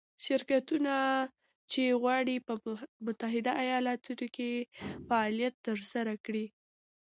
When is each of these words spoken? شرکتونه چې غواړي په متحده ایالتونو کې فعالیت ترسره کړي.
شرکتونه 0.25 0.93
چې 1.71 1.81
غواړي 2.01 2.35
په 2.47 2.53
متحده 3.05 3.51
ایالتونو 3.63 4.25
کې 4.35 4.51
فعالیت 5.07 5.55
ترسره 5.67 6.13
کړي. 6.25 6.45